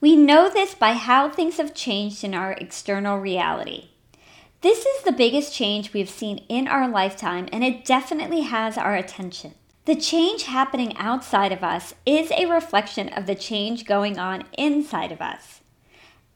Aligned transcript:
We 0.00 0.14
know 0.14 0.48
this 0.48 0.76
by 0.76 0.92
how 0.92 1.28
things 1.28 1.56
have 1.56 1.74
changed 1.74 2.22
in 2.22 2.32
our 2.32 2.52
external 2.52 3.18
reality. 3.18 3.88
This 4.60 4.86
is 4.86 5.02
the 5.02 5.10
biggest 5.10 5.52
change 5.52 5.92
we've 5.92 6.08
seen 6.08 6.38
in 6.48 6.68
our 6.68 6.88
lifetime, 6.88 7.48
and 7.52 7.64
it 7.64 7.84
definitely 7.84 8.42
has 8.42 8.78
our 8.78 8.94
attention. 8.94 9.54
The 9.86 9.96
change 9.96 10.44
happening 10.44 10.96
outside 10.98 11.50
of 11.50 11.64
us 11.64 11.94
is 12.06 12.30
a 12.30 12.46
reflection 12.46 13.08
of 13.08 13.26
the 13.26 13.34
change 13.34 13.86
going 13.86 14.18
on 14.20 14.44
inside 14.56 15.10
of 15.10 15.20
us. 15.20 15.62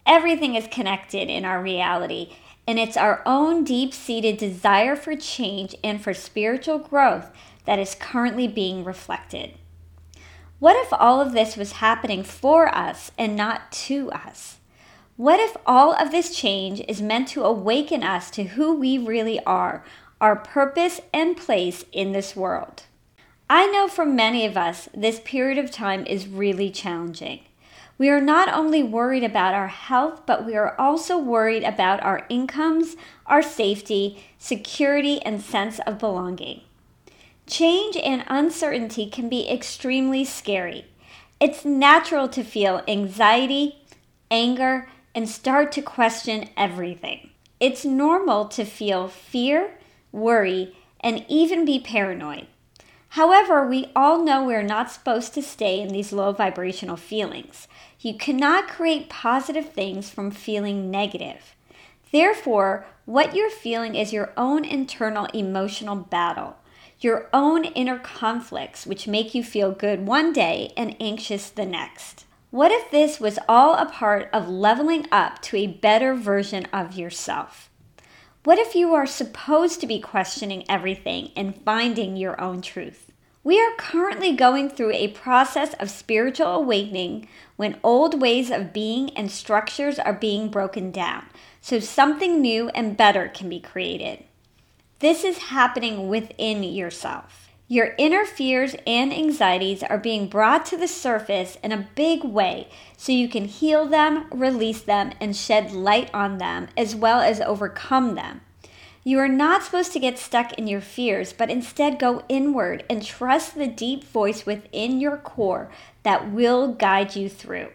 Everything 0.05 0.55
is 0.55 0.67
connected 0.67 1.29
in 1.29 1.45
our 1.45 1.61
reality, 1.61 2.33
and 2.67 2.77
it's 2.77 2.97
our 2.97 3.21
own 3.25 3.63
deep 3.63 3.93
seated 3.93 4.37
desire 4.37 4.97
for 4.97 5.15
change 5.15 5.73
and 5.83 6.01
for 6.01 6.13
spiritual 6.13 6.79
growth 6.79 7.31
that 7.63 7.79
is 7.79 7.95
currently 7.95 8.47
being 8.47 8.83
reflected. 8.83 9.57
What 10.63 10.77
if 10.77 10.93
all 10.93 11.19
of 11.19 11.33
this 11.33 11.57
was 11.57 11.83
happening 11.83 12.23
for 12.23 12.73
us 12.73 13.11
and 13.17 13.35
not 13.35 13.69
to 13.87 14.09
us? 14.11 14.59
What 15.17 15.37
if 15.41 15.57
all 15.65 15.91
of 15.91 16.11
this 16.11 16.33
change 16.33 16.81
is 16.87 17.01
meant 17.01 17.27
to 17.29 17.43
awaken 17.43 18.01
us 18.01 18.31
to 18.31 18.45
who 18.45 18.73
we 18.73 18.97
really 18.97 19.43
are, 19.43 19.83
our 20.21 20.37
purpose 20.37 21.01
and 21.11 21.35
place 21.35 21.83
in 21.91 22.13
this 22.13 22.33
world? 22.33 22.83
I 23.49 23.67
know 23.67 23.89
for 23.89 24.05
many 24.05 24.45
of 24.45 24.55
us, 24.55 24.87
this 24.95 25.19
period 25.25 25.57
of 25.57 25.69
time 25.69 26.05
is 26.05 26.29
really 26.29 26.71
challenging. 26.71 27.41
We 27.97 28.07
are 28.07 28.21
not 28.21 28.47
only 28.47 28.83
worried 28.83 29.25
about 29.25 29.53
our 29.53 29.67
health, 29.67 30.21
but 30.25 30.45
we 30.45 30.55
are 30.55 30.79
also 30.79 31.17
worried 31.17 31.63
about 31.63 32.01
our 32.03 32.25
incomes, 32.29 32.95
our 33.25 33.41
safety, 33.41 34.23
security, 34.37 35.21
and 35.23 35.41
sense 35.41 35.79
of 35.79 35.99
belonging. 35.99 36.61
Change 37.45 37.97
and 37.97 38.23
uncertainty 38.27 39.09
can 39.09 39.27
be 39.27 39.49
extremely 39.49 40.23
scary. 40.23 40.85
It's 41.39 41.65
natural 41.65 42.29
to 42.29 42.43
feel 42.43 42.81
anxiety, 42.87 43.83
anger, 44.31 44.87
and 45.13 45.27
start 45.27 45.71
to 45.73 45.81
question 45.81 46.49
everything. 46.55 47.31
It's 47.59 47.83
normal 47.83 48.45
to 48.45 48.63
feel 48.63 49.07
fear, 49.07 49.77
worry, 50.11 50.75
and 51.01 51.25
even 51.27 51.65
be 51.65 51.79
paranoid. 51.79 52.47
However, 53.09 53.67
we 53.67 53.91
all 53.95 54.23
know 54.23 54.43
we're 54.43 54.63
not 54.63 54.89
supposed 54.89 55.33
to 55.35 55.41
stay 55.43 55.79
in 55.81 55.89
these 55.89 56.13
low 56.13 56.31
vibrational 56.31 56.97
feelings. 56.97 57.67
You 57.99 58.17
cannot 58.17 58.67
create 58.67 59.09
positive 59.09 59.71
things 59.71 60.09
from 60.09 60.31
feeling 60.31 60.89
negative. 60.89 61.55
Therefore, 62.11 62.85
what 63.05 63.35
you're 63.35 63.51
feeling 63.51 63.95
is 63.95 64.13
your 64.13 64.31
own 64.37 64.65
internal 64.65 65.25
emotional 65.33 65.95
battle 65.95 66.55
your 66.99 67.29
own 67.33 67.65
inner 67.65 67.99
conflicts, 67.99 68.85
which 68.85 69.07
make 69.07 69.35
you 69.35 69.43
feel 69.43 69.71
good 69.71 70.07
one 70.07 70.33
day 70.33 70.73
and 70.77 70.95
anxious 70.99 71.49
the 71.49 71.65
next. 71.65 72.25
What 72.51 72.71
if 72.71 72.91
this 72.91 73.19
was 73.19 73.39
all 73.49 73.75
a 73.75 73.85
part 73.85 74.29
of 74.31 74.47
leveling 74.47 75.07
up 75.11 75.41
to 75.43 75.57
a 75.57 75.67
better 75.67 76.13
version 76.13 76.65
of 76.71 76.95
yourself? 76.97 77.69
What 78.43 78.59
if 78.59 78.75
you 78.75 78.93
are 78.93 79.05
supposed 79.05 79.79
to 79.81 79.87
be 79.87 79.99
questioning 79.99 80.65
everything 80.69 81.31
and 81.35 81.55
finding 81.63 82.15
your 82.15 82.39
own 82.39 82.61
truth? 82.61 83.11
We 83.43 83.59
are 83.59 83.75
currently 83.77 84.35
going 84.35 84.69
through 84.69 84.91
a 84.93 85.09
process 85.09 85.73
of 85.75 85.89
spiritual 85.89 86.47
awakening 86.47 87.27
when 87.55 87.79
old 87.83 88.21
ways 88.21 88.51
of 88.51 88.71
being 88.71 89.09
and 89.17 89.29
structures 89.29 89.99
are 89.99 90.13
being 90.13 90.49
broken 90.49 90.91
down 90.91 91.25
so 91.63 91.79
something 91.79 92.41
new 92.41 92.67
and 92.75 92.97
better 92.97 93.29
can 93.29 93.47
be 93.47 93.61
created. 93.61 94.25
This 94.99 95.23
is 95.23 95.37
happening 95.37 96.07
within 96.07 96.63
yourself. 96.63 97.49
Your 97.67 97.95
inner 97.97 98.25
fears 98.25 98.75
and 98.85 99.13
anxieties 99.13 99.83
are 99.83 99.97
being 99.97 100.27
brought 100.27 100.65
to 100.67 100.77
the 100.77 100.87
surface 100.87 101.57
in 101.63 101.71
a 101.71 101.87
big 101.95 102.23
way 102.23 102.69
so 102.97 103.11
you 103.11 103.27
can 103.27 103.45
heal 103.45 103.85
them, 103.85 104.27
release 104.31 104.81
them, 104.81 105.11
and 105.19 105.35
shed 105.35 105.71
light 105.71 106.09
on 106.13 106.37
them 106.37 106.67
as 106.77 106.95
well 106.95 107.19
as 107.19 107.41
overcome 107.41 108.15
them. 108.15 108.41
You 109.05 109.19
are 109.19 109.27
not 109.27 109.63
supposed 109.63 109.91
to 109.93 109.99
get 109.99 110.17
stuck 110.17 110.53
in 110.53 110.67
your 110.67 110.81
fears, 110.81 111.33
but 111.33 111.49
instead 111.49 111.99
go 111.99 112.23
inward 112.29 112.85
and 112.89 113.03
trust 113.03 113.55
the 113.55 113.67
deep 113.67 114.03
voice 114.05 114.45
within 114.45 115.01
your 115.01 115.17
core 115.17 115.69
that 116.03 116.31
will 116.31 116.69
guide 116.69 117.15
you 117.15 117.27
through. 117.27 117.69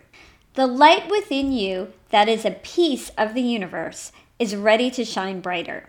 The 0.54 0.66
light 0.66 1.10
within 1.10 1.52
you, 1.52 1.92
that 2.10 2.28
is 2.28 2.44
a 2.44 2.52
piece 2.52 3.10
of 3.18 3.34
the 3.34 3.42
universe, 3.42 4.12
is 4.38 4.56
ready 4.56 4.90
to 4.92 5.04
shine 5.04 5.40
brighter. 5.40 5.88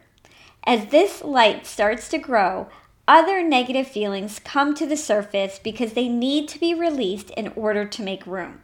As 0.63 0.87
this 0.87 1.23
light 1.23 1.65
starts 1.65 2.09
to 2.09 2.17
grow, 2.17 2.67
other 3.07 3.41
negative 3.41 3.87
feelings 3.87 4.39
come 4.39 4.75
to 4.75 4.85
the 4.85 4.97
surface 4.97 5.57
because 5.57 5.93
they 5.93 6.07
need 6.07 6.47
to 6.49 6.59
be 6.59 6.73
released 6.73 7.31
in 7.31 7.47
order 7.55 7.85
to 7.85 8.03
make 8.03 8.27
room. 8.27 8.61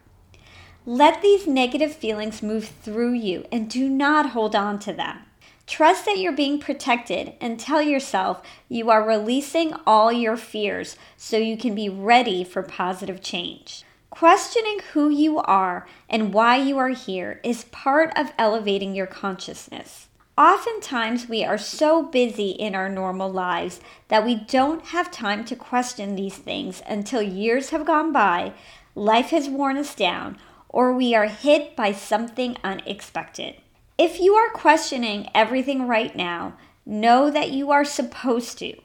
Let 0.86 1.24
these 1.24 1.48
negative 1.48 1.96
feelings 1.96 2.44
move 2.44 2.68
through 2.68 3.14
you 3.14 3.46
and 3.52 3.68
do 3.68 3.90
not 3.90 4.30
hold 4.30 4.56
on 4.56 4.78
to 4.80 4.94
them. 4.94 5.22
Trust 5.66 6.06
that 6.06 6.20
you're 6.20 6.32
being 6.32 6.60
protected 6.60 7.34
and 7.42 7.60
tell 7.60 7.82
yourself 7.82 8.44
you 8.70 8.92
are 8.92 9.02
releasing 9.02 9.74
all 9.88 10.12
your 10.12 10.38
fears 10.38 10.96
so 11.18 11.38
you 11.38 11.58
can 11.58 11.74
be 11.74 11.90
ready 11.90 12.44
for 12.44 12.62
positive 12.62 13.20
change. 13.20 13.84
Questioning 14.12 14.80
who 14.94 15.10
you 15.10 15.40
are 15.40 15.88
and 16.08 16.34
why 16.34 16.58
you 16.58 16.78
are 16.78 16.90
here 16.90 17.42
is 17.44 17.64
part 17.66 18.12
of 18.16 18.32
elevating 18.38 18.94
your 18.94 19.08
consciousness. 19.08 20.08
Oftentimes, 20.38 21.30
we 21.30 21.46
are 21.46 21.58
so 21.58 22.04
busy 22.04 22.50
in 22.50 22.76
our 22.76 22.90
normal 22.90 23.32
lives 23.32 23.80
that 24.10 24.26
we 24.26 24.36
don't 24.36 24.88
have 24.88 25.10
time 25.10 25.46
to 25.46 25.56
question 25.56 26.16
these 26.16 26.36
things 26.36 26.82
until 26.86 27.22
years 27.22 27.70
have 27.70 27.86
gone 27.86 28.12
by, 28.12 28.52
life 28.96 29.30
has 29.30 29.48
worn 29.48 29.78
us 29.78 29.96
down, 29.96 30.38
or 30.68 30.92
we 30.92 31.16
are 31.16 31.28
hit 31.28 31.74
by 31.78 31.94
something 31.94 32.58
unexpected. 32.66 33.56
If 33.98 34.20
you 34.20 34.34
are 34.34 34.50
questioning 34.50 35.30
everything 35.34 35.88
right 35.88 36.14
now, 36.14 36.58
know 36.86 37.32
that 37.32 37.52
you 37.52 37.72
are 37.72 37.86
supposed 37.86 38.58
to. 38.60 38.76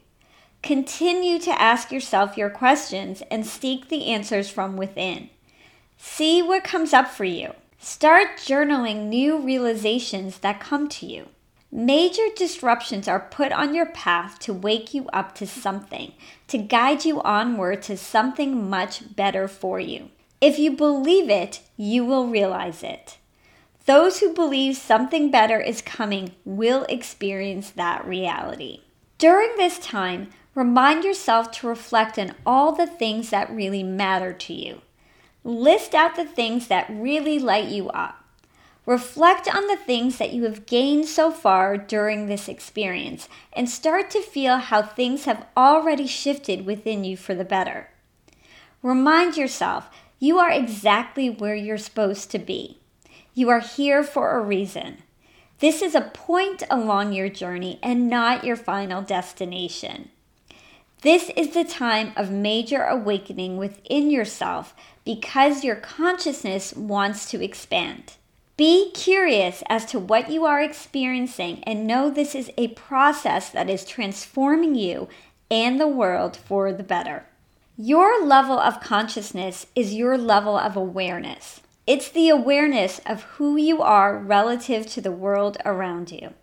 Continue 0.62 1.40
to 1.40 1.60
ask 1.60 1.90
yourself 1.90 2.36
your 2.36 2.50
questions 2.50 3.24
and 3.28 3.44
seek 3.44 3.88
the 3.88 4.06
answers 4.06 4.48
from 4.48 4.76
within. 4.76 5.30
See 5.98 6.42
what 6.42 6.62
comes 6.62 6.92
up 6.92 7.08
for 7.08 7.24
you. 7.24 7.54
Start 7.80 8.36
journaling 8.36 9.08
new 9.08 9.36
realizations 9.36 10.38
that 10.38 10.60
come 10.60 10.88
to 10.90 11.06
you. 11.06 11.26
Major 11.72 12.24
disruptions 12.34 13.06
are 13.06 13.28
put 13.30 13.52
on 13.52 13.74
your 13.74 13.86
path 13.86 14.40
to 14.40 14.52
wake 14.52 14.92
you 14.92 15.06
up 15.12 15.36
to 15.36 15.46
something, 15.46 16.12
to 16.48 16.58
guide 16.58 17.04
you 17.04 17.22
onward 17.22 17.82
to 17.82 17.96
something 17.96 18.68
much 18.68 19.14
better 19.14 19.46
for 19.46 19.78
you. 19.78 20.10
If 20.40 20.58
you 20.58 20.72
believe 20.72 21.30
it, 21.30 21.60
you 21.76 22.04
will 22.04 22.26
realize 22.26 22.82
it. 22.82 23.18
Those 23.86 24.18
who 24.18 24.34
believe 24.34 24.76
something 24.76 25.30
better 25.30 25.60
is 25.60 25.80
coming 25.80 26.32
will 26.44 26.84
experience 26.88 27.70
that 27.70 28.06
reality. 28.06 28.80
During 29.18 29.56
this 29.56 29.78
time, 29.78 30.30
remind 30.54 31.04
yourself 31.04 31.52
to 31.52 31.68
reflect 31.68 32.18
on 32.18 32.34
all 32.44 32.72
the 32.72 32.86
things 32.86 33.30
that 33.30 33.50
really 33.54 33.82
matter 33.82 34.32
to 34.32 34.52
you. 34.52 34.80
List 35.44 35.94
out 35.94 36.16
the 36.16 36.24
things 36.24 36.66
that 36.66 36.90
really 36.90 37.38
light 37.38 37.68
you 37.68 37.88
up. 37.90 38.19
Reflect 38.90 39.46
on 39.46 39.68
the 39.68 39.76
things 39.76 40.18
that 40.18 40.32
you 40.32 40.42
have 40.42 40.66
gained 40.66 41.06
so 41.06 41.30
far 41.30 41.76
during 41.76 42.26
this 42.26 42.48
experience 42.48 43.28
and 43.52 43.70
start 43.70 44.10
to 44.10 44.20
feel 44.20 44.56
how 44.56 44.82
things 44.82 45.26
have 45.26 45.46
already 45.56 46.08
shifted 46.08 46.66
within 46.66 47.04
you 47.04 47.16
for 47.16 47.32
the 47.32 47.44
better. 47.44 47.88
Remind 48.82 49.36
yourself 49.36 49.88
you 50.18 50.40
are 50.40 50.50
exactly 50.50 51.30
where 51.30 51.54
you're 51.54 51.78
supposed 51.78 52.32
to 52.32 52.40
be. 52.40 52.78
You 53.32 53.48
are 53.50 53.60
here 53.60 54.02
for 54.02 54.32
a 54.32 54.42
reason. 54.42 55.04
This 55.60 55.82
is 55.82 55.94
a 55.94 56.10
point 56.12 56.64
along 56.68 57.12
your 57.12 57.28
journey 57.28 57.78
and 57.84 58.10
not 58.10 58.42
your 58.42 58.56
final 58.56 59.02
destination. 59.02 60.08
This 61.02 61.30
is 61.36 61.54
the 61.54 61.62
time 61.62 62.12
of 62.16 62.32
major 62.32 62.82
awakening 62.82 63.56
within 63.56 64.10
yourself 64.10 64.74
because 65.04 65.62
your 65.62 65.76
consciousness 65.76 66.74
wants 66.74 67.30
to 67.30 67.40
expand. 67.40 68.14
Be 68.60 68.90
curious 68.90 69.62
as 69.70 69.86
to 69.86 69.98
what 69.98 70.30
you 70.30 70.44
are 70.44 70.60
experiencing 70.60 71.64
and 71.64 71.86
know 71.86 72.10
this 72.10 72.34
is 72.34 72.50
a 72.58 72.68
process 72.68 73.48
that 73.48 73.70
is 73.70 73.86
transforming 73.86 74.74
you 74.74 75.08
and 75.50 75.80
the 75.80 75.88
world 75.88 76.36
for 76.36 76.70
the 76.70 76.82
better. 76.82 77.24
Your 77.78 78.22
level 78.22 78.58
of 78.58 78.82
consciousness 78.82 79.66
is 79.74 79.94
your 79.94 80.18
level 80.18 80.58
of 80.58 80.76
awareness. 80.76 81.62
It's 81.86 82.10
the 82.10 82.28
awareness 82.28 83.00
of 83.06 83.22
who 83.22 83.56
you 83.56 83.80
are 83.80 84.18
relative 84.18 84.84
to 84.88 85.00
the 85.00 85.10
world 85.10 85.56
around 85.64 86.12
you. 86.12 86.34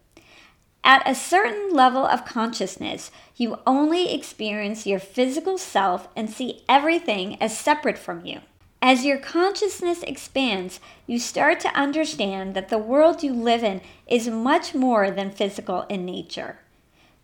At 0.83 1.07
a 1.07 1.13
certain 1.13 1.71
level 1.71 2.03
of 2.03 2.25
consciousness, 2.25 3.11
you 3.35 3.59
only 3.67 4.11
experience 4.11 4.87
your 4.87 4.97
physical 4.97 5.59
self 5.59 6.07
and 6.15 6.31
see 6.31 6.63
everything 6.67 7.39
as 7.39 7.55
separate 7.55 7.99
from 7.99 8.25
you. 8.25 8.39
As 8.81 9.05
your 9.05 9.17
consciousness 9.17 10.03
expands, 10.03 10.79
you 11.07 11.19
start 11.19 11.59
to 11.61 11.75
understand 11.75 12.53
that 12.53 12.69
the 12.69 12.77
world 12.77 13.23
you 13.23 13.33
live 13.33 13.63
in 13.63 13.81
is 14.07 14.27
much 14.27 14.75
more 14.75 15.09
than 15.09 15.31
physical 15.31 15.81
in 15.89 16.05
nature. 16.05 16.59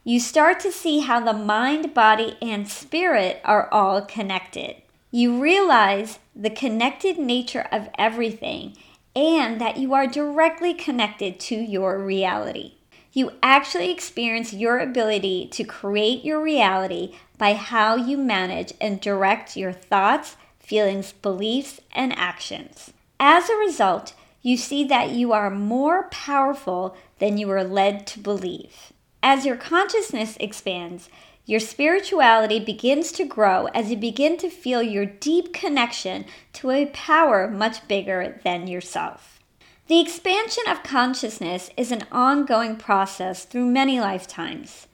You 0.03 0.19
start 0.19 0.59
to 0.61 0.71
see 0.71 0.99
how 0.99 1.19
the 1.19 1.31
mind, 1.31 1.93
body, 1.93 2.37
and 2.41 2.67
spirit 2.67 3.39
are 3.45 3.69
all 3.71 4.01
connected. 4.01 4.77
You 5.11 5.39
realize 5.39 6.19
the 6.35 6.49
connected 6.49 7.17
nature 7.19 7.67
of 7.71 7.87
everything 7.97 8.75
and 9.15 9.61
that 9.61 9.77
you 9.77 9.93
are 9.93 10.07
directly 10.07 10.73
connected 10.73 11.39
to 11.39 11.55
your 11.55 11.99
reality. 11.99 12.73
You 13.13 13.33
actually 13.43 13.91
experience 13.91 14.53
your 14.53 14.79
ability 14.79 15.49
to 15.53 15.63
create 15.63 16.25
your 16.25 16.41
reality 16.41 17.13
by 17.37 17.53
how 17.53 17.95
you 17.95 18.17
manage 18.17 18.73
and 18.81 18.99
direct 18.99 19.55
your 19.55 19.71
thoughts, 19.71 20.35
feelings, 20.63 21.11
beliefs, 21.11 21.79
and 21.91 22.17
actions. 22.17 22.91
As 23.19 23.49
a 23.49 23.57
result, 23.57 24.13
you 24.41 24.57
see 24.57 24.83
that 24.85 25.11
you 25.11 25.31
are 25.31 25.49
more 25.49 26.09
powerful 26.09 26.95
than 27.19 27.37
you 27.37 27.47
were 27.47 27.63
led 27.63 28.07
to 28.07 28.19
believe. 28.19 28.91
As 29.21 29.45
your 29.45 29.55
consciousness 29.55 30.35
expands, 30.39 31.09
your 31.45 31.59
spirituality 31.59 32.59
begins 32.59 33.11
to 33.13 33.25
grow 33.25 33.67
as 33.67 33.91
you 33.91 33.97
begin 33.97 34.37
to 34.37 34.49
feel 34.49 34.81
your 34.81 35.05
deep 35.05 35.53
connection 35.53 36.25
to 36.53 36.71
a 36.71 36.85
power 36.87 37.49
much 37.49 37.87
bigger 37.87 38.39
than 38.43 38.67
yourself. 38.67 39.39
The 39.87 39.99
expansion 39.99 40.63
of 40.69 40.83
consciousness 40.83 41.69
is 41.75 41.91
an 41.91 42.05
ongoing 42.11 42.77
process 42.77 43.43
through 43.43 43.65
many 43.65 43.99
lifetimes. 43.99 44.87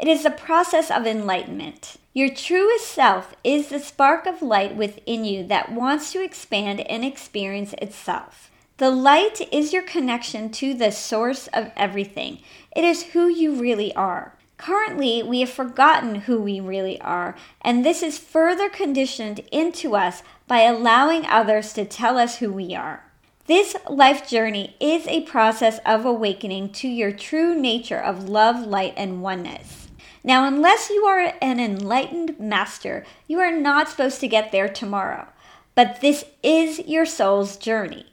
It 0.00 0.08
is 0.08 0.24
a 0.24 0.30
process 0.30 0.90
of 0.90 1.06
enlightenment. 1.06 1.96
Your 2.12 2.28
truest 2.28 2.88
self 2.88 3.36
is 3.44 3.68
the 3.68 3.78
spark 3.78 4.26
of 4.26 4.42
light 4.42 4.74
within 4.74 5.24
you 5.24 5.46
that 5.46 5.70
wants 5.70 6.10
to 6.10 6.24
expand 6.24 6.80
and 6.80 7.04
experience 7.04 7.72
itself. 7.74 8.50
The 8.78 8.90
light 8.90 9.40
is 9.52 9.72
your 9.72 9.82
connection 9.82 10.50
to 10.52 10.74
the 10.74 10.90
source 10.90 11.46
of 11.52 11.70
everything. 11.76 12.40
It 12.74 12.82
is 12.82 13.12
who 13.12 13.28
you 13.28 13.54
really 13.54 13.94
are. 13.94 14.34
Currently, 14.56 15.22
we 15.22 15.38
have 15.40 15.50
forgotten 15.50 16.16
who 16.16 16.40
we 16.40 16.58
really 16.58 17.00
are, 17.00 17.36
and 17.62 17.84
this 17.84 18.02
is 18.02 18.18
further 18.18 18.68
conditioned 18.68 19.40
into 19.52 19.94
us 19.94 20.24
by 20.48 20.62
allowing 20.62 21.24
others 21.26 21.72
to 21.74 21.84
tell 21.84 22.18
us 22.18 22.38
who 22.38 22.52
we 22.52 22.74
are. 22.74 23.04
This 23.46 23.76
life 23.88 24.28
journey 24.28 24.74
is 24.80 25.06
a 25.06 25.22
process 25.22 25.78
of 25.86 26.04
awakening 26.04 26.72
to 26.72 26.88
your 26.88 27.12
true 27.12 27.54
nature 27.54 28.00
of 28.00 28.28
love, 28.28 28.66
light, 28.66 28.94
and 28.96 29.22
oneness. 29.22 29.89
Now, 30.22 30.46
unless 30.46 30.90
you 30.90 31.04
are 31.06 31.34
an 31.40 31.58
enlightened 31.58 32.38
master, 32.38 33.04
you 33.26 33.38
are 33.40 33.52
not 33.52 33.88
supposed 33.88 34.20
to 34.20 34.28
get 34.28 34.52
there 34.52 34.68
tomorrow. 34.68 35.28
But 35.74 36.00
this 36.00 36.24
is 36.42 36.80
your 36.80 37.06
soul's 37.06 37.56
journey. 37.56 38.06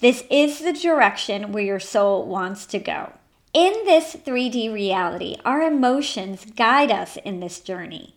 This 0.00 0.24
is 0.30 0.58
the 0.60 0.72
direction 0.72 1.52
where 1.52 1.64
your 1.64 1.80
soul 1.80 2.26
wants 2.26 2.66
to 2.66 2.78
go. 2.78 3.12
In 3.54 3.72
this 3.84 4.16
3D 4.16 4.72
reality, 4.72 5.36
our 5.44 5.62
emotions 5.62 6.44
guide 6.44 6.90
us 6.90 7.16
in 7.24 7.40
this 7.40 7.60
journey. 7.60 8.14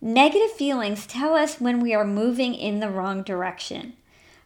Negative 0.00 0.52
feelings 0.52 1.06
tell 1.06 1.34
us 1.34 1.60
when 1.60 1.80
we 1.80 1.94
are 1.94 2.04
moving 2.04 2.54
in 2.54 2.80
the 2.80 2.90
wrong 2.90 3.22
direction. 3.22 3.94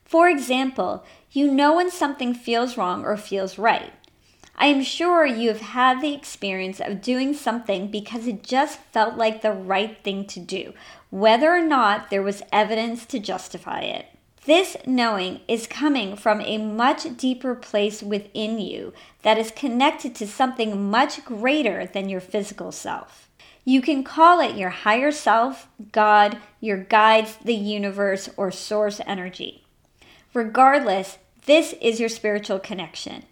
For 0.04 0.28
example, 0.28 1.04
you 1.32 1.52
know 1.52 1.76
when 1.76 1.90
something 1.90 2.32
feels 2.32 2.78
wrong 2.78 3.04
or 3.04 3.16
feels 3.16 3.58
right. 3.58 3.92
I 4.60 4.66
am 4.66 4.82
sure 4.82 5.24
you 5.24 5.48
have 5.50 5.60
had 5.60 6.00
the 6.00 6.12
experience 6.12 6.80
of 6.80 7.00
doing 7.00 7.32
something 7.32 7.92
because 7.92 8.26
it 8.26 8.42
just 8.42 8.80
felt 8.92 9.14
like 9.14 9.40
the 9.40 9.52
right 9.52 9.96
thing 10.02 10.26
to 10.26 10.40
do, 10.40 10.74
whether 11.10 11.54
or 11.54 11.62
not 11.62 12.10
there 12.10 12.24
was 12.24 12.42
evidence 12.52 13.06
to 13.06 13.20
justify 13.20 13.82
it. 13.82 14.06
This 14.46 14.76
knowing 14.84 15.42
is 15.46 15.68
coming 15.68 16.16
from 16.16 16.40
a 16.40 16.58
much 16.58 17.16
deeper 17.16 17.54
place 17.54 18.02
within 18.02 18.58
you 18.58 18.92
that 19.22 19.38
is 19.38 19.52
connected 19.52 20.16
to 20.16 20.26
something 20.26 20.90
much 20.90 21.24
greater 21.24 21.86
than 21.86 22.08
your 22.08 22.20
physical 22.20 22.72
self. 22.72 23.28
You 23.64 23.80
can 23.80 24.02
call 24.02 24.40
it 24.40 24.56
your 24.56 24.70
higher 24.70 25.12
self, 25.12 25.68
God, 25.92 26.38
your 26.60 26.78
guides, 26.78 27.36
the 27.44 27.54
universe, 27.54 28.28
or 28.36 28.50
source 28.50 29.00
energy. 29.06 29.66
Regardless, 30.34 31.18
this 31.46 31.74
is 31.80 32.00
your 32.00 32.08
spiritual 32.08 32.58
connection. 32.58 33.24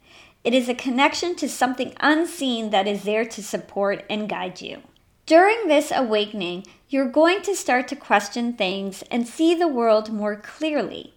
It 0.46 0.54
is 0.54 0.68
a 0.68 0.76
connection 0.76 1.34
to 1.36 1.48
something 1.48 1.92
unseen 1.98 2.70
that 2.70 2.86
is 2.86 3.02
there 3.02 3.24
to 3.24 3.42
support 3.42 4.04
and 4.08 4.28
guide 4.28 4.60
you. 4.60 4.80
During 5.26 5.66
this 5.66 5.90
awakening, 5.92 6.66
you're 6.88 7.10
going 7.10 7.42
to 7.42 7.56
start 7.56 7.88
to 7.88 7.96
question 7.96 8.52
things 8.52 9.02
and 9.10 9.26
see 9.26 9.56
the 9.56 9.66
world 9.66 10.12
more 10.12 10.36
clearly. 10.36 11.14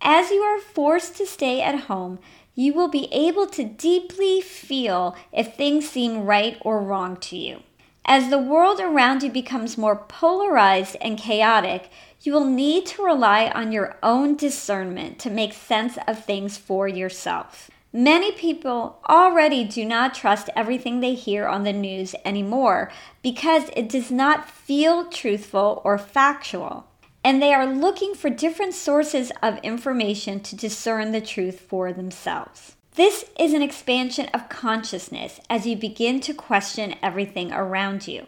As 0.00 0.30
you 0.30 0.40
are 0.40 0.60
forced 0.60 1.14
to 1.18 1.26
stay 1.26 1.60
at 1.60 1.80
home, 1.90 2.20
you 2.54 2.72
will 2.72 2.88
be 2.88 3.12
able 3.12 3.46
to 3.48 3.64
deeply 3.64 4.40
feel 4.40 5.14
if 5.30 5.54
things 5.54 5.86
seem 5.86 6.24
right 6.24 6.56
or 6.62 6.80
wrong 6.80 7.18
to 7.18 7.36
you. 7.36 7.62
As 8.06 8.30
the 8.30 8.38
world 8.38 8.80
around 8.80 9.22
you 9.22 9.30
becomes 9.30 9.76
more 9.76 9.96
polarized 9.96 10.96
and 11.02 11.18
chaotic, 11.18 11.90
you 12.22 12.32
will 12.32 12.46
need 12.46 12.86
to 12.86 13.04
rely 13.04 13.48
on 13.54 13.72
your 13.72 13.98
own 14.02 14.36
discernment 14.36 15.18
to 15.18 15.28
make 15.28 15.52
sense 15.52 15.98
of 16.06 16.24
things 16.24 16.56
for 16.56 16.88
yourself. 16.88 17.70
Many 17.92 18.32
people 18.32 18.98
already 19.08 19.64
do 19.64 19.82
not 19.82 20.12
trust 20.12 20.50
everything 20.54 21.00
they 21.00 21.14
hear 21.14 21.46
on 21.46 21.62
the 21.64 21.72
news 21.72 22.14
anymore 22.22 22.92
because 23.22 23.70
it 23.74 23.88
does 23.88 24.10
not 24.10 24.50
feel 24.50 25.06
truthful 25.06 25.80
or 25.84 25.96
factual. 25.96 26.86
And 27.24 27.40
they 27.40 27.54
are 27.54 27.66
looking 27.66 28.14
for 28.14 28.28
different 28.28 28.74
sources 28.74 29.32
of 29.42 29.56
information 29.58 30.40
to 30.40 30.56
discern 30.56 31.12
the 31.12 31.22
truth 31.22 31.60
for 31.60 31.90
themselves. 31.92 32.76
This 32.94 33.24
is 33.38 33.54
an 33.54 33.62
expansion 33.62 34.26
of 34.34 34.50
consciousness 34.50 35.40
as 35.48 35.66
you 35.66 35.74
begin 35.74 36.20
to 36.20 36.34
question 36.34 36.94
everything 37.02 37.52
around 37.52 38.06
you. 38.06 38.26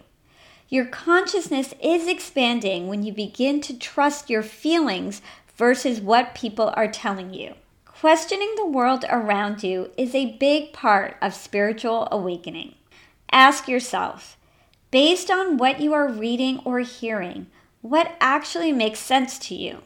Your 0.71 0.87
consciousness 0.87 1.75
is 1.83 2.09
expanding 2.09 2.89
when 2.89 3.03
you 3.03 3.13
begin 3.13 3.61
to 3.63 3.77
trust 3.77 4.31
your 4.31 4.43
feelings 4.43 5.21
versus 5.57 6.01
what 6.01 6.35
people 6.35 6.73
are 6.75 6.89
telling 6.89 7.35
you. 7.35 7.55
Questioning 8.01 8.55
the 8.57 8.65
world 8.65 9.05
around 9.11 9.63
you 9.63 9.91
is 9.95 10.15
a 10.15 10.39
big 10.39 10.73
part 10.73 11.19
of 11.21 11.35
spiritual 11.35 12.09
awakening. 12.11 12.77
Ask 13.31 13.69
yourself, 13.69 14.39
based 14.91 15.31
on 15.31 15.59
what 15.59 15.83
you 15.83 15.93
are 15.93 16.09
reading 16.09 16.63
or 16.65 16.79
hearing, 16.79 17.49
what 17.83 18.17
actually 18.19 18.73
makes 18.73 19.01
sense 19.01 19.39
to 19.41 19.55
you? 19.55 19.83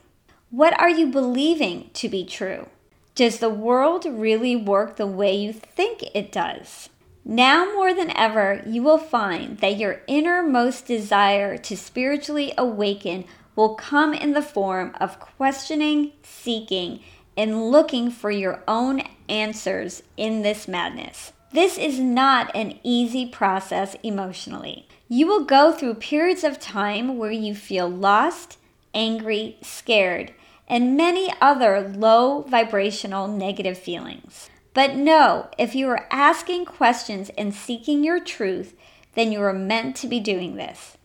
What 0.49 0.79
are 0.79 0.87
you 0.87 1.07
believing 1.07 1.89
to 1.95 2.07
be 2.07 2.23
true? 2.23 2.69
Does 3.15 3.39
the 3.39 3.49
world 3.49 4.05
really 4.05 4.55
work 4.55 4.95
the 4.95 5.05
way 5.05 5.35
you 5.35 5.51
think 5.51 6.01
it 6.15 6.31
does? 6.31 6.87
Now 7.25 7.65
more 7.65 7.93
than 7.93 8.15
ever, 8.15 8.63
you 8.65 8.81
will 8.81 8.97
find 8.97 9.57
that 9.57 9.77
your 9.77 9.99
innermost 10.07 10.85
desire 10.85 11.57
to 11.57 11.75
spiritually 11.75 12.53
awaken 12.57 13.25
will 13.57 13.75
come 13.75 14.13
in 14.13 14.31
the 14.31 14.41
form 14.41 14.95
of 15.01 15.19
questioning, 15.19 16.13
seeking, 16.23 17.01
and 17.37 17.71
looking 17.71 18.09
for 18.11 18.31
your 18.31 18.63
own 18.67 19.01
answers 19.27 20.03
in 20.17 20.41
this 20.41 20.67
madness. 20.67 21.33
This 21.51 21.77
is 21.77 21.99
not 21.99 22.53
an 22.55 22.79
easy 22.83 23.25
process 23.25 23.95
emotionally. 24.03 24.87
You 25.07 25.27
will 25.27 25.45
go 25.45 25.71
through 25.71 25.95
periods 25.95 26.43
of 26.43 26.59
time 26.59 27.17
where 27.17 27.31
you 27.31 27.55
feel 27.55 27.87
lost, 27.87 28.57
angry, 28.93 29.57
scared, 29.61 30.33
and 30.67 30.97
many 30.97 31.31
other 31.39 31.79
low 31.81 32.41
vibrational 32.41 33.27
negative 33.27 33.77
feelings. 33.77 34.49
But 34.73 34.95
know 34.95 35.49
if 35.57 35.75
you 35.75 35.87
are 35.89 36.07
asking 36.11 36.65
questions 36.65 37.29
and 37.37 37.53
seeking 37.53 38.03
your 38.03 38.19
truth, 38.19 38.73
then 39.13 39.31
you 39.31 39.41
are 39.41 39.53
meant 39.53 39.95
to 39.97 40.07
be 40.07 40.19
doing 40.19 40.55
this. 40.55 40.97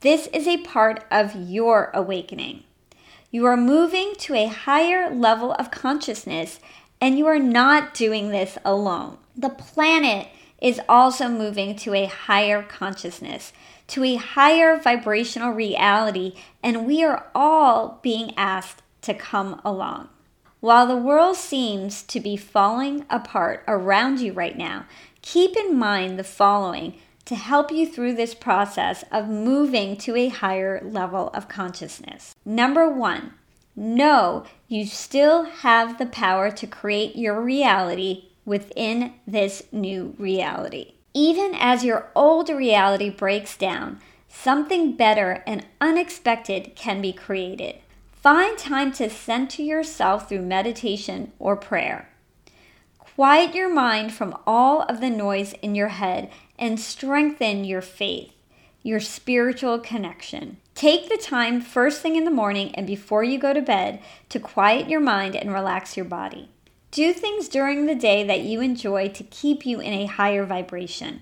This 0.00 0.28
is 0.28 0.46
a 0.46 0.58
part 0.58 1.04
of 1.10 1.34
your 1.34 1.90
awakening. 1.92 2.62
You 3.30 3.44
are 3.44 3.58
moving 3.58 4.14
to 4.20 4.34
a 4.34 4.46
higher 4.46 5.10
level 5.10 5.52
of 5.52 5.70
consciousness, 5.70 6.60
and 6.98 7.18
you 7.18 7.26
are 7.26 7.38
not 7.38 7.92
doing 7.92 8.30
this 8.30 8.56
alone. 8.64 9.18
The 9.36 9.50
planet 9.50 10.28
is 10.62 10.80
also 10.88 11.28
moving 11.28 11.76
to 11.76 11.92
a 11.92 12.06
higher 12.06 12.62
consciousness, 12.62 13.52
to 13.88 14.02
a 14.02 14.16
higher 14.16 14.78
vibrational 14.78 15.50
reality, 15.50 16.36
and 16.62 16.86
we 16.86 17.04
are 17.04 17.26
all 17.34 18.00
being 18.02 18.32
asked 18.36 18.82
to 19.02 19.12
come 19.12 19.60
along. 19.62 20.08
While 20.60 20.86
the 20.86 20.96
world 20.96 21.36
seems 21.36 22.02
to 22.04 22.20
be 22.20 22.36
falling 22.36 23.04
apart 23.10 23.62
around 23.68 24.20
you 24.20 24.32
right 24.32 24.56
now, 24.56 24.86
keep 25.20 25.54
in 25.54 25.78
mind 25.78 26.18
the 26.18 26.24
following 26.24 26.94
to 27.28 27.36
help 27.36 27.70
you 27.70 27.86
through 27.86 28.14
this 28.14 28.34
process 28.34 29.04
of 29.12 29.28
moving 29.28 29.98
to 29.98 30.16
a 30.16 30.30
higher 30.30 30.80
level 30.82 31.28
of 31.34 31.46
consciousness. 31.46 32.34
Number 32.42 32.88
one, 32.88 33.34
know 33.76 34.46
you 34.66 34.86
still 34.86 35.42
have 35.44 35.98
the 35.98 36.06
power 36.06 36.50
to 36.50 36.66
create 36.66 37.16
your 37.16 37.38
reality 37.38 38.30
within 38.46 39.12
this 39.26 39.62
new 39.70 40.14
reality. 40.18 40.94
Even 41.12 41.54
as 41.54 41.84
your 41.84 42.10
old 42.14 42.48
reality 42.48 43.10
breaks 43.10 43.58
down, 43.58 44.00
something 44.30 44.96
better 44.96 45.42
and 45.46 45.66
unexpected 45.82 46.74
can 46.74 47.02
be 47.02 47.12
created. 47.12 47.76
Find 48.10 48.56
time 48.56 48.90
to 48.92 49.10
center 49.10 49.60
yourself 49.60 50.30
through 50.30 50.42
meditation 50.42 51.32
or 51.38 51.56
prayer. 51.56 52.08
Quiet 52.98 53.54
your 53.54 53.68
mind 53.68 54.14
from 54.14 54.34
all 54.46 54.82
of 54.82 55.00
the 55.00 55.10
noise 55.10 55.52
in 55.60 55.74
your 55.74 55.88
head 55.88 56.30
and 56.58 56.80
strengthen 56.80 57.64
your 57.64 57.82
faith, 57.82 58.32
your 58.82 59.00
spiritual 59.00 59.78
connection. 59.78 60.58
Take 60.74 61.08
the 61.08 61.16
time 61.16 61.60
first 61.60 62.00
thing 62.00 62.16
in 62.16 62.24
the 62.24 62.30
morning 62.30 62.74
and 62.74 62.86
before 62.86 63.24
you 63.24 63.38
go 63.38 63.52
to 63.52 63.60
bed 63.60 64.00
to 64.28 64.38
quiet 64.38 64.88
your 64.88 65.00
mind 65.00 65.34
and 65.34 65.52
relax 65.52 65.96
your 65.96 66.06
body. 66.06 66.48
Do 66.90 67.12
things 67.12 67.48
during 67.48 67.86
the 67.86 67.94
day 67.94 68.24
that 68.24 68.42
you 68.42 68.60
enjoy 68.60 69.08
to 69.08 69.24
keep 69.24 69.66
you 69.66 69.80
in 69.80 69.92
a 69.92 70.06
higher 70.06 70.46
vibration. 70.46 71.20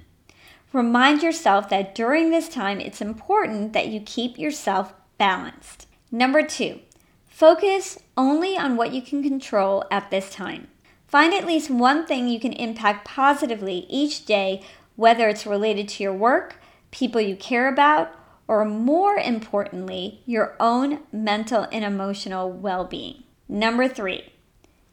Remind 0.72 1.22
yourself 1.22 1.68
that 1.70 1.94
during 1.94 2.30
this 2.30 2.48
time, 2.48 2.80
it's 2.80 3.00
important 3.00 3.72
that 3.72 3.88
you 3.88 4.00
keep 4.00 4.38
yourself 4.38 4.92
balanced. 5.18 5.86
Number 6.12 6.42
two, 6.42 6.80
focus 7.28 7.98
only 8.16 8.56
on 8.56 8.76
what 8.76 8.92
you 8.92 9.02
can 9.02 9.22
control 9.22 9.84
at 9.90 10.10
this 10.10 10.30
time. 10.30 10.68
Find 11.08 11.32
at 11.32 11.46
least 11.46 11.70
one 11.70 12.06
thing 12.06 12.28
you 12.28 12.38
can 12.38 12.52
impact 12.52 13.06
positively 13.06 13.86
each 13.88 14.26
day, 14.26 14.62
whether 14.96 15.28
it's 15.28 15.46
related 15.46 15.88
to 15.88 16.02
your 16.02 16.14
work, 16.14 16.56
people 16.90 17.20
you 17.20 17.36
care 17.36 17.68
about, 17.68 18.12
or 18.48 18.64
more 18.64 19.16
importantly, 19.16 20.22
your 20.26 20.56
own 20.58 21.00
mental 21.12 21.66
and 21.70 21.84
emotional 21.84 22.50
well 22.50 22.84
being. 22.84 23.22
Number 23.48 23.88
three, 23.88 24.32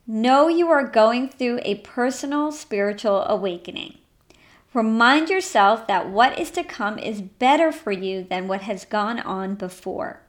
Know 0.05 0.49
you 0.49 0.69
are 0.69 0.85
going 0.85 1.29
through 1.29 1.61
a 1.63 1.75
personal 1.75 2.51
spiritual 2.51 3.23
awakening. 3.23 3.99
Remind 4.73 5.29
yourself 5.29 5.87
that 5.87 6.09
what 6.09 6.37
is 6.37 6.51
to 6.51 6.63
come 6.65 6.99
is 6.99 7.21
better 7.21 7.71
for 7.71 7.93
you 7.93 8.21
than 8.29 8.49
what 8.49 8.63
has 8.63 8.83
gone 8.83 9.21
on 9.21 9.55
before. 9.55 10.19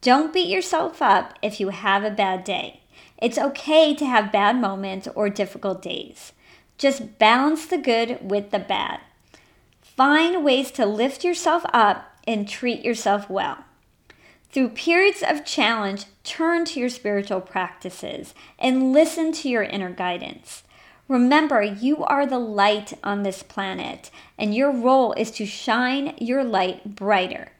Don't 0.00 0.32
beat 0.32 0.46
yourself 0.46 1.02
up 1.02 1.36
if 1.42 1.58
you 1.58 1.70
have 1.70 2.04
a 2.04 2.10
bad 2.10 2.44
day. 2.44 2.82
It's 3.18 3.36
okay 3.36 3.96
to 3.96 4.06
have 4.06 4.30
bad 4.30 4.60
moments 4.60 5.08
or 5.16 5.28
difficult 5.28 5.82
days. 5.82 6.32
Just 6.78 7.18
balance 7.18 7.66
the 7.66 7.78
good 7.78 8.18
with 8.20 8.50
the 8.50 8.58
bad. 8.58 9.00
Find 9.80 10.44
ways 10.44 10.70
to 10.72 10.86
lift 10.86 11.24
yourself 11.24 11.64
up 11.72 12.10
and 12.26 12.48
treat 12.48 12.84
yourself 12.84 13.30
well. 13.30 13.64
Through 14.50 14.70
periods 14.70 15.22
of 15.26 15.44
challenge, 15.44 16.06
turn 16.22 16.64
to 16.66 16.80
your 16.80 16.88
spiritual 16.88 17.40
practices 17.40 18.34
and 18.58 18.92
listen 18.92 19.32
to 19.32 19.48
your 19.48 19.64
inner 19.64 19.90
guidance. 19.90 20.62
Remember, 21.08 21.60
you 21.60 22.02
are 22.04 22.26
the 22.26 22.38
light 22.38 22.94
on 23.04 23.24
this 23.24 23.42
planet, 23.42 24.10
and 24.38 24.54
your 24.54 24.72
role 24.72 25.12
is 25.14 25.30
to 25.32 25.44
shine 25.44 26.14
your 26.18 26.42
light 26.42 26.96
brighter. 26.96 27.52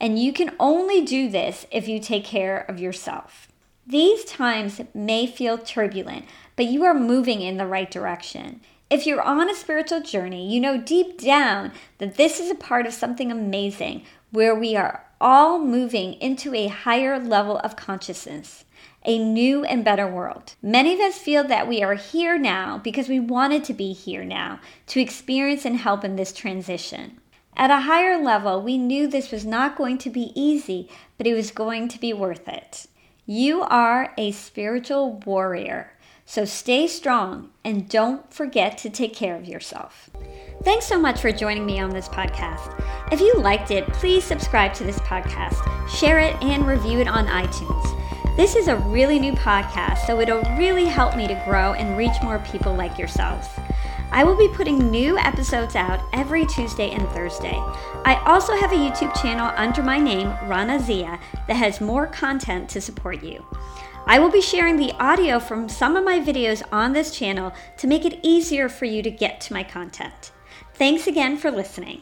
And 0.00 0.18
you 0.18 0.32
can 0.32 0.54
only 0.58 1.04
do 1.04 1.28
this 1.28 1.66
if 1.70 1.86
you 1.86 2.00
take 2.00 2.24
care 2.24 2.58
of 2.58 2.80
yourself. 2.80 3.48
These 3.90 4.26
times 4.26 4.82
may 4.92 5.26
feel 5.26 5.56
turbulent, 5.56 6.26
but 6.56 6.66
you 6.66 6.84
are 6.84 6.92
moving 6.92 7.40
in 7.40 7.56
the 7.56 7.64
right 7.64 7.90
direction. 7.90 8.60
If 8.90 9.06
you're 9.06 9.22
on 9.22 9.48
a 9.48 9.54
spiritual 9.54 10.02
journey, 10.02 10.46
you 10.46 10.60
know 10.60 10.78
deep 10.78 11.18
down 11.18 11.72
that 11.96 12.16
this 12.18 12.38
is 12.38 12.50
a 12.50 12.54
part 12.54 12.86
of 12.86 12.92
something 12.92 13.32
amazing 13.32 14.02
where 14.30 14.54
we 14.54 14.76
are 14.76 15.06
all 15.22 15.58
moving 15.58 16.20
into 16.20 16.54
a 16.54 16.66
higher 16.66 17.18
level 17.18 17.56
of 17.60 17.76
consciousness, 17.76 18.66
a 19.06 19.18
new 19.18 19.64
and 19.64 19.86
better 19.86 20.06
world. 20.06 20.52
Many 20.60 20.92
of 20.92 21.00
us 21.00 21.16
feel 21.16 21.44
that 21.44 21.66
we 21.66 21.82
are 21.82 21.94
here 21.94 22.36
now 22.36 22.76
because 22.76 23.08
we 23.08 23.20
wanted 23.20 23.64
to 23.64 23.72
be 23.72 23.94
here 23.94 24.22
now 24.22 24.60
to 24.88 25.00
experience 25.00 25.64
and 25.64 25.78
help 25.78 26.04
in 26.04 26.16
this 26.16 26.34
transition. 26.34 27.22
At 27.56 27.70
a 27.70 27.80
higher 27.80 28.22
level, 28.22 28.60
we 28.60 28.76
knew 28.76 29.06
this 29.06 29.32
was 29.32 29.46
not 29.46 29.78
going 29.78 29.96
to 29.96 30.10
be 30.10 30.30
easy, 30.34 30.90
but 31.16 31.26
it 31.26 31.32
was 31.32 31.50
going 31.50 31.88
to 31.88 31.98
be 31.98 32.12
worth 32.12 32.46
it. 32.46 32.86
You 33.30 33.60
are 33.60 34.14
a 34.16 34.32
spiritual 34.32 35.20
warrior, 35.26 35.92
so 36.24 36.46
stay 36.46 36.86
strong 36.86 37.50
and 37.62 37.86
don't 37.86 38.32
forget 38.32 38.78
to 38.78 38.88
take 38.88 39.14
care 39.14 39.36
of 39.36 39.46
yourself. 39.46 40.08
Thanks 40.62 40.86
so 40.86 40.98
much 40.98 41.20
for 41.20 41.30
joining 41.30 41.66
me 41.66 41.78
on 41.78 41.90
this 41.90 42.08
podcast. 42.08 42.82
If 43.12 43.20
you 43.20 43.34
liked 43.34 43.70
it, 43.70 43.86
please 43.88 44.24
subscribe 44.24 44.72
to 44.76 44.84
this 44.84 44.98
podcast, 45.00 45.60
share 45.90 46.20
it, 46.20 46.42
and 46.42 46.66
review 46.66 47.00
it 47.00 47.06
on 47.06 47.26
iTunes. 47.26 48.34
This 48.34 48.56
is 48.56 48.68
a 48.68 48.76
really 48.76 49.18
new 49.18 49.34
podcast, 49.34 50.06
so 50.06 50.20
it'll 50.20 50.40
really 50.56 50.86
help 50.86 51.14
me 51.14 51.28
to 51.28 51.42
grow 51.44 51.74
and 51.74 51.98
reach 51.98 52.22
more 52.22 52.38
people 52.38 52.74
like 52.74 52.96
yourselves. 52.96 53.46
I 54.10 54.24
will 54.24 54.36
be 54.36 54.48
putting 54.48 54.90
new 54.90 55.18
episodes 55.18 55.76
out 55.76 56.00
every 56.12 56.46
Tuesday 56.46 56.90
and 56.90 57.06
Thursday. 57.10 57.54
I 58.04 58.22
also 58.26 58.56
have 58.56 58.72
a 58.72 58.74
YouTube 58.74 59.14
channel 59.20 59.52
under 59.56 59.82
my 59.82 59.98
name, 59.98 60.28
Rana 60.48 60.80
Zia, 60.80 61.20
that 61.46 61.56
has 61.56 61.80
more 61.80 62.06
content 62.06 62.68
to 62.70 62.80
support 62.80 63.22
you. 63.22 63.44
I 64.06 64.18
will 64.18 64.30
be 64.30 64.40
sharing 64.40 64.76
the 64.76 64.92
audio 64.92 65.38
from 65.38 65.68
some 65.68 65.94
of 65.94 66.04
my 66.04 66.18
videos 66.18 66.62
on 66.72 66.94
this 66.94 67.14
channel 67.14 67.52
to 67.76 67.86
make 67.86 68.06
it 68.06 68.20
easier 68.22 68.70
for 68.70 68.86
you 68.86 69.02
to 69.02 69.10
get 69.10 69.40
to 69.42 69.52
my 69.52 69.62
content. 69.62 70.32
Thanks 70.72 71.06
again 71.06 71.36
for 71.36 71.50
listening. 71.50 72.00